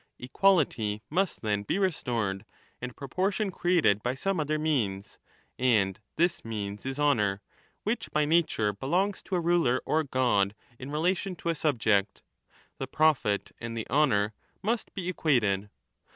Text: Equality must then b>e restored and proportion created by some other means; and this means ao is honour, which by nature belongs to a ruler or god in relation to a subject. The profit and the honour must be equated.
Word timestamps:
Equality 0.17 1.03
must 1.11 1.43
then 1.43 1.61
b>e 1.61 1.77
restored 1.77 2.43
and 2.81 2.95
proportion 2.97 3.51
created 3.51 4.01
by 4.01 4.15
some 4.15 4.39
other 4.39 4.57
means; 4.57 5.19
and 5.59 5.99
this 6.15 6.43
means 6.43 6.83
ao 6.83 6.89
is 6.89 6.99
honour, 6.99 7.43
which 7.83 8.09
by 8.09 8.25
nature 8.25 8.73
belongs 8.73 9.21
to 9.21 9.35
a 9.35 9.39
ruler 9.39 9.79
or 9.85 10.03
god 10.03 10.55
in 10.79 10.89
relation 10.89 11.35
to 11.35 11.49
a 11.49 11.53
subject. 11.55 12.23
The 12.79 12.87
profit 12.87 13.51
and 13.59 13.77
the 13.77 13.87
honour 13.91 14.33
must 14.63 14.91
be 14.95 15.07
equated. 15.07 15.69